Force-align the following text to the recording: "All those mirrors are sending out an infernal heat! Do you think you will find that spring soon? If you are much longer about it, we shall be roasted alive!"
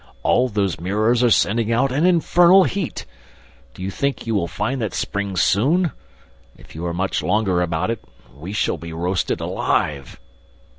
"All 0.23 0.49
those 0.49 0.79
mirrors 0.79 1.21
are 1.23 1.29
sending 1.29 1.71
out 1.71 1.91
an 1.91 2.07
infernal 2.07 2.63
heat! 2.63 3.05
Do 3.75 3.83
you 3.83 3.91
think 3.91 4.25
you 4.25 4.33
will 4.33 4.47
find 4.47 4.81
that 4.81 4.95
spring 4.95 5.35
soon? 5.35 5.91
If 6.57 6.73
you 6.73 6.87
are 6.87 6.91
much 6.95 7.21
longer 7.21 7.61
about 7.61 7.91
it, 7.91 8.03
we 8.35 8.51
shall 8.51 8.77
be 8.79 8.93
roasted 8.93 9.39
alive!" 9.39 10.19